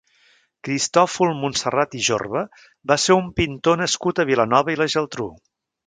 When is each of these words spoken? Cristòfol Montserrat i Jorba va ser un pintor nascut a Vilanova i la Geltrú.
Cristòfol 0.67 1.33
Montserrat 1.41 1.93
i 1.99 2.01
Jorba 2.09 2.43
va 2.93 2.99
ser 3.05 3.19
un 3.21 3.31
pintor 3.43 3.81
nascut 3.85 4.23
a 4.23 4.27
Vilanova 4.35 4.75
i 4.79 4.83
la 4.85 4.91
Geltrú. 4.97 5.33